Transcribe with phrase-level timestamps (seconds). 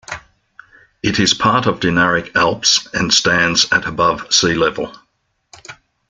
[1.03, 4.91] It is part of Dinaric Alps and stands at above sea level.